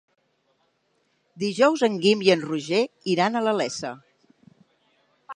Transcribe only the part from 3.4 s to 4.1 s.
la Iessa.